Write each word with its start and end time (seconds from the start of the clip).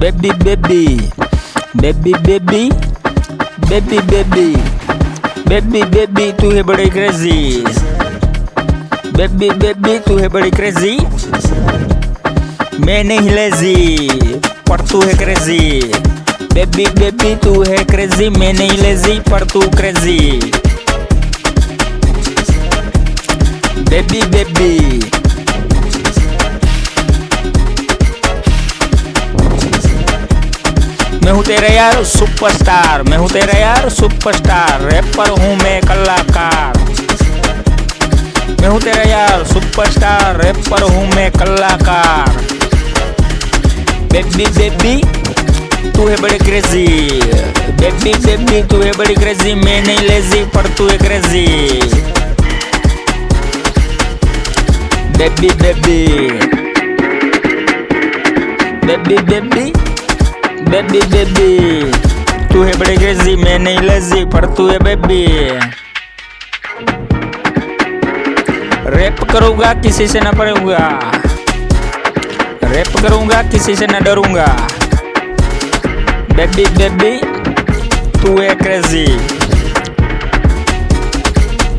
Baby 0.00 0.30
baby 0.44 0.84
baby 1.80 2.12
baby 2.26 2.62
baby 3.68 3.98
baby 4.10 4.46
baby 5.48 5.82
baby 5.94 6.30
तू 6.40 6.50
है 6.50 6.62
बड़ी 6.70 6.88
क्रेजी 6.90 7.36
बेबी 9.16 9.50
बेबी 9.64 9.98
तू 10.06 10.16
है 10.18 10.28
बड़ी 10.36 10.50
क्रेजी 10.50 10.96
मैं 12.86 13.02
नहीं 13.04 13.30
लेजी 13.30 14.08
पर 14.68 14.86
तू 14.90 15.00
है 15.02 15.14
क्रेजी 15.24 15.60
बेबी 16.54 16.86
बेबी 17.00 17.34
तू 17.44 17.62
है 17.70 17.84
क्रेजी 17.92 18.28
मैं 18.38 18.52
नहीं 18.52 18.78
लेजी 18.82 19.18
पर 19.30 19.44
तू 19.52 19.60
क्रेजी 19.76 20.18
बेबी 23.90 24.22
बेबी 24.36 25.19
मैं 31.30 31.36
हूँ 31.36 31.44
तेरा 31.44 31.68
यार 31.68 32.02
सुपरस्टार 32.04 33.02
मैं 33.02 33.16
हूँ 33.16 33.28
तेरा 33.30 33.58
यार 33.58 33.88
सुपरस्टार 33.88 34.80
रैपर 34.82 35.28
हूँ 35.30 35.54
मैं 35.56 35.80
कलाकार। 35.80 36.78
मैं 38.60 38.68
हूँ 38.68 38.80
तेरा 38.80 39.02
यार 39.10 39.44
सुपरस्टार 39.44 40.40
रैपर 40.42 40.82
हूँ 40.82 41.04
मैं 41.14 41.30
कलाकार। 41.32 42.30
बेबी 44.12 44.46
बेबी 44.56 44.96
तू 45.90 46.06
है 46.08 46.16
बड़ी 46.22 46.38
क्रेजी 46.38 46.86
बेबी 47.80 48.14
बेबी 48.26 48.62
तू 48.68 48.80
है 48.82 48.92
बड़ी 48.98 49.14
क्रेजी 49.14 49.54
मैं 49.54 49.80
नहीं 49.86 50.08
लेजी 50.08 50.42
पर 50.56 50.68
तू 50.78 50.88
है 50.88 50.96
crazy 50.98 51.46
baby 55.18 55.50
baby 55.62 56.00
baby 58.86 59.22
baby 59.30 59.72
baby 60.70 61.00
baby 61.12 61.92
तू 62.52 62.62
है 62.62 62.76
बड़ी 62.78 62.96
क्रेजी 62.96 63.34
मैं 63.36 63.58
नहीं 63.58 63.78
लेजी 63.78 64.24
पर 64.32 64.44
तू 64.54 64.66
है 64.68 64.78
बेबी 64.78 65.24
रैप 68.94 69.22
करूँगा, 69.32 69.72
किसी 69.82 70.06
से 70.08 70.20
ना 70.20 70.30
पढ़ूँगा. 70.32 70.78
रैप 72.64 72.96
करूँगा, 73.02 73.42
किसी 73.50 73.74
से 73.76 73.86
ना 73.86 73.98
डरूँगा. 74.00 74.46
बेबी 76.36 76.64
बेबी 76.78 77.16
तू 78.20 78.40
है 78.40 78.54
क्रेजी 78.54 79.06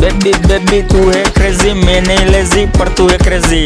बेबी 0.00 0.32
बेबी 0.48 0.82
तू 0.88 1.08
है 1.10 1.24
क्रेजी 1.34 1.72
मैं 1.84 2.00
नहीं 2.00 2.26
लेजी 2.26 2.66
पर 2.78 2.88
तू 2.88 3.08
है 3.08 3.18
क्रेजी 3.18 3.64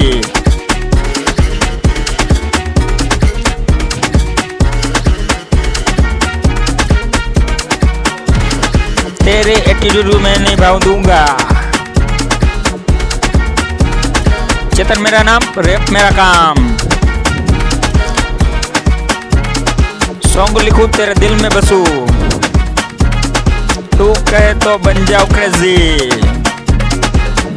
तेरे 9.31 9.53
एटीट्यूड 9.71 10.07
मैं 10.23 10.39
नहीं 10.39 10.57
भाव 10.57 10.79
दूँगा 10.81 11.19
चेतन, 14.75 15.01
मेरा 15.03 15.23
नाम 15.23 15.43
रैप 15.59 15.91
मेरा 15.91 16.11
काम। 16.17 16.57
सॉन्ग 20.27 20.59
लिखू, 20.59 20.87
तेरे 20.97 21.15
दिल 21.21 21.35
में 21.43 21.51
बसू। 21.55 21.79
तू 23.97 24.13
कहे 24.31 24.53
तो 24.67 24.77
बन 24.85 25.05
जाओ 25.07 25.27
क्रेजी 25.27 25.79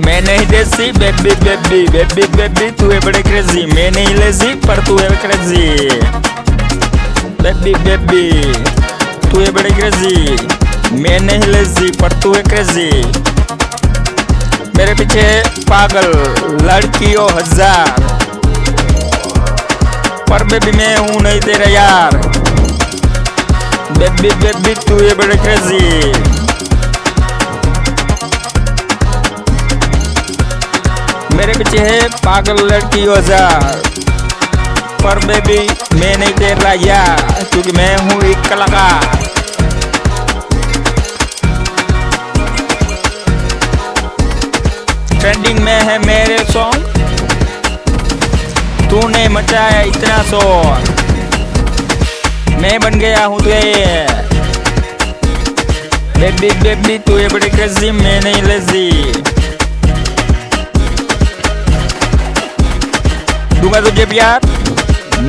मैं 0.05 0.21
नहीं 0.21 0.45
देसी 0.47 0.91
बेबी 0.99 1.35
बेबी 1.44 1.83
बेबी 1.89 2.27
बेबी 2.38 2.71
तू 2.79 2.91
है 2.91 2.99
बड़े 3.05 3.21
क्रेजी 3.23 3.66
मैं 3.73 3.91
नहीं 3.91 4.16
लेजी 4.16 4.53
पर 4.67 4.85
तू 4.88 4.97
है 4.97 5.09
क्रेजी 5.25 5.66
बेबी 7.41 7.73
बेबी 7.85 8.27
तू 9.31 9.39
है 9.39 9.51
बड़े 9.51 9.69
क्रेजी 9.71 10.61
मैं 10.94 11.20
नहीं 11.20 11.52
लेजी 11.52 11.90
पर 12.00 12.12
तू 12.22 12.34
है 12.34 12.42
क्रेजी 12.44 12.90
मेरे 14.78 14.94
पीछे 14.96 15.24
पागल 15.70 16.08
लड़कियों 16.64 17.30
हज़ार। 17.31 18.02
पर 20.30 20.44
बेबी 20.44 20.72
मैं 20.78 20.96
हूँ 20.98 21.22
नहीं 21.22 21.40
तेरा 21.42 21.70
यार। 21.70 22.18
बेबी 23.98 24.30
बेबी, 24.44 24.74
तू 24.88 24.98
है 25.00 25.14
बड़े 25.16 25.36
क्रेजी 25.38 25.84
मेरे 31.38 31.54
पीछे 31.54 31.78
है 31.80 32.00
पागल 32.20 32.66
लड़की 32.68 33.06
हज़ार। 33.06 33.81
पर 35.04 35.25
बेबी 35.25 35.60
मैं 36.00 36.18
नहीं 36.18 36.34
तेरा 36.34 36.74
यार, 36.81 37.22
क्योंकि 37.44 37.72
मैं 37.72 37.96
हूँ 37.98 38.22
एक 38.24 38.50
कलाकार। 38.50 39.32
तूने 48.94 49.28
मचाया 49.30 49.81
इतना 49.81 50.18
शोर। 50.24 50.90
मैं 52.62 52.80
बन 52.80 53.00
गया 53.00 53.24
हूँ 53.26 53.40
तुझे 53.40 54.06
बेबी 56.20 56.50
बेबी 56.59 56.98
तू 57.08 57.18
ये 57.18 57.28
बड़ी 57.28 57.50
क्रेजी 57.50 57.90
मैं 57.92 58.20
नहीं 58.24 58.42
लेजी 58.44 58.90
दूँगा 63.62 63.81
तुझे 63.81 64.06
प्यार, 64.06 64.40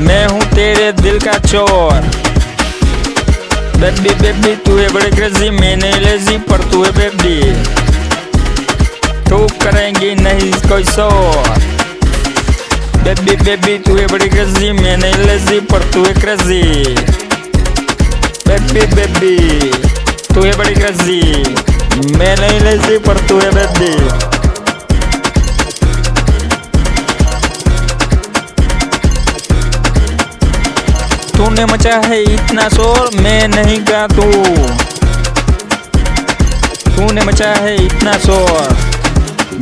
मैं 0.04 0.26
हूँ 0.26 0.42
तेरे 0.50 0.92
दिल 1.02 1.18
का 1.20 1.38
चोर। 1.48 1.98
बेबी 3.80 4.14
बेबी 4.22 4.54
तू 4.66 4.76
है 4.78 4.92
बड़ी 4.94 5.10
क्रेजी 5.16 5.50
मैं 5.60 5.76
नहीं 5.76 6.00
लेजी 6.00 6.38
पर 6.50 6.70
तू 6.72 6.84
है 6.84 6.92
बेबी 6.98 7.38
तू 9.30 9.46
करेंगी 9.64 10.14
नहीं 10.22 10.52
कोई 10.68 10.84
शोर। 10.86 11.63
बेबी 13.04 13.34
बेबी 13.36 13.76
तू 13.78 13.96
है 13.96 14.06
बड़ी 14.06 14.28
क्रेजी 14.28 14.70
मैं 14.72 14.96
नहीं 14.96 15.24
लेजी 15.26 15.58
पर 15.70 15.82
तू 15.92 16.04
है 16.04 16.12
क्रेजी 16.14 16.62
बेबी 18.48 18.86
बेबी 18.94 19.34
तू 20.34 20.42
है 20.42 20.52
बड़ी 20.58 20.74
क्रेजी 20.74 21.20
मैं 22.18 22.34
नहीं 22.36 22.60
लेजी 22.60 22.98
पर 23.06 23.18
तू 23.28 23.38
है 23.40 23.50
बेबी 23.54 23.92
तूने 31.36 31.64
मचा 31.64 31.96
है 32.06 32.22
इतना 32.22 32.68
शोर, 32.68 33.10
मैं 33.22 33.48
नहीं 33.48 33.78
गा 33.88 34.06
तू 34.06 34.30
तूने 36.90 37.24
मचा 37.24 37.50
है 37.54 37.74
इतना 37.86 38.12
शोर, 38.18 38.76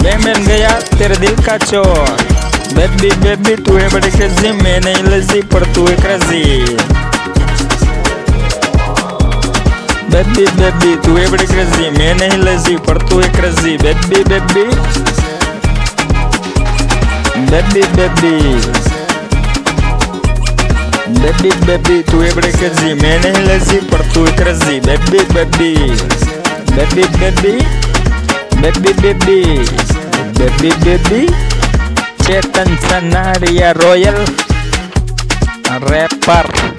मैं 0.02 0.20
बन 0.24 0.44
गया 0.46 0.70
तेरे 0.98 1.16
दिल 1.16 1.44
का 1.46 1.56
चोर। 1.64 2.31
बेबी 2.76 3.10
बेबी 3.22 3.54
तू 3.64 3.76
है 3.76 3.88
बड़ी 3.92 4.10
क्रेजी 4.10 4.50
मैं 4.62 4.78
नहीं 4.84 5.02
लेजी 5.10 5.40
पर 5.52 5.64
तू 5.74 5.86
है 5.86 5.94
क्रेजी 6.02 6.42
बेबी 10.12 10.46
बेबी 10.60 10.94
तू 11.06 11.16
है 11.16 11.30
बड़ी 11.30 11.46
क्रेजी 11.52 11.90
मैं 11.98 12.14
नहीं 12.20 12.38
लेजी 12.44 12.76
पर 12.88 12.98
तू 13.08 13.18
है 13.20 13.28
crazy 13.36 13.76
baby 13.84 14.22
baby 14.30 14.64
baby 17.50 17.82
baby 17.96 18.32
baby 21.20 21.50
baby 21.66 22.02
तू 22.10 22.20
है 22.20 22.34
बड़ी 22.34 22.52
क्रेजी 22.52 22.94
मैं 23.02 23.18
नहीं 23.24 23.46
लेजी 23.46 23.80
पर 23.92 24.10
तू 24.14 24.24
है 24.26 24.32
crazy 24.42 24.80
baby 24.88 25.24
baby 25.34 25.72
baby 26.74 27.04
baby 27.20 27.56
baby 28.62 28.92
baby 29.02 29.40
baby 30.38 30.70
baby 30.84 31.26
Tanzanaria 32.40 33.74
Royal. 33.74 34.24
A 35.68 35.78
repar. 35.78 36.71